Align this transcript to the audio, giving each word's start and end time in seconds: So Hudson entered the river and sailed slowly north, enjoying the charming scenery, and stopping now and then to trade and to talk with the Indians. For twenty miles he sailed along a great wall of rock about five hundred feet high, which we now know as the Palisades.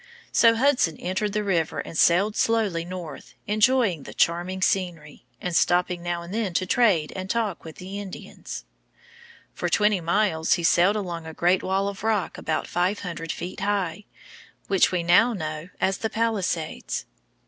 So 0.31 0.55
Hudson 0.55 0.97
entered 0.97 1.33
the 1.33 1.43
river 1.43 1.77
and 1.77 1.95
sailed 1.95 2.35
slowly 2.35 2.83
north, 2.83 3.35
enjoying 3.45 4.01
the 4.01 4.15
charming 4.15 4.63
scenery, 4.63 5.27
and 5.39 5.55
stopping 5.55 6.01
now 6.01 6.23
and 6.23 6.33
then 6.33 6.55
to 6.55 6.65
trade 6.65 7.13
and 7.15 7.29
to 7.29 7.33
talk 7.35 7.63
with 7.63 7.75
the 7.75 7.99
Indians. 7.99 8.65
For 9.53 9.69
twenty 9.69 10.01
miles 10.01 10.53
he 10.53 10.63
sailed 10.63 10.95
along 10.95 11.27
a 11.27 11.35
great 11.35 11.61
wall 11.61 11.87
of 11.87 12.03
rock 12.03 12.39
about 12.39 12.65
five 12.65 13.01
hundred 13.01 13.31
feet 13.31 13.59
high, 13.59 14.05
which 14.65 14.91
we 14.91 15.03
now 15.03 15.33
know 15.33 15.69
as 15.79 15.99
the 15.99 16.09
Palisades. 16.09 17.05